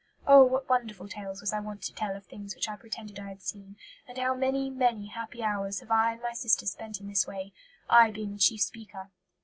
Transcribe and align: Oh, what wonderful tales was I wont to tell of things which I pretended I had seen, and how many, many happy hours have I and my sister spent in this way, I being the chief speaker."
Oh, 0.25 0.43
what 0.43 0.67
wonderful 0.67 1.07
tales 1.07 1.41
was 1.41 1.53
I 1.53 1.59
wont 1.59 1.83
to 1.83 1.93
tell 1.93 2.15
of 2.15 2.25
things 2.25 2.55
which 2.55 2.67
I 2.67 2.75
pretended 2.75 3.19
I 3.19 3.29
had 3.29 3.43
seen, 3.43 3.75
and 4.07 4.17
how 4.17 4.33
many, 4.33 4.67
many 4.67 5.05
happy 5.09 5.43
hours 5.43 5.79
have 5.81 5.91
I 5.91 6.13
and 6.13 6.21
my 6.23 6.33
sister 6.33 6.65
spent 6.65 6.99
in 6.99 7.07
this 7.07 7.27
way, 7.27 7.53
I 7.87 8.09
being 8.09 8.31
the 8.31 8.39
chief 8.39 8.61
speaker." 8.63 9.11